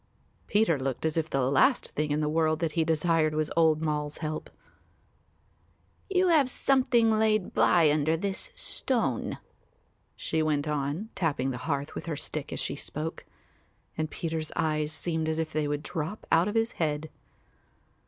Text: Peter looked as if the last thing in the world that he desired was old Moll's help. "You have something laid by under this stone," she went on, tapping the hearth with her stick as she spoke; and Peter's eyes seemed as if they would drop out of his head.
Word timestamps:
Peter 0.47 0.79
looked 0.79 1.05
as 1.05 1.15
if 1.15 1.29
the 1.29 1.41
last 1.43 1.91
thing 1.91 2.09
in 2.09 2.21
the 2.21 2.27
world 2.27 2.57
that 2.57 2.71
he 2.71 2.83
desired 2.83 3.35
was 3.35 3.51
old 3.55 3.83
Moll's 3.83 4.17
help. 4.17 4.49
"You 6.09 6.29
have 6.29 6.49
something 6.49 7.11
laid 7.11 7.53
by 7.53 7.91
under 7.91 8.17
this 8.17 8.49
stone," 8.55 9.37
she 10.15 10.41
went 10.41 10.67
on, 10.67 11.09
tapping 11.13 11.51
the 11.51 11.59
hearth 11.69 11.93
with 11.93 12.07
her 12.07 12.17
stick 12.17 12.51
as 12.51 12.59
she 12.59 12.75
spoke; 12.75 13.25
and 13.95 14.09
Peter's 14.09 14.51
eyes 14.55 14.91
seemed 14.91 15.29
as 15.29 15.37
if 15.37 15.53
they 15.53 15.67
would 15.67 15.83
drop 15.83 16.25
out 16.31 16.47
of 16.47 16.55
his 16.55 16.71
head. 16.81 17.11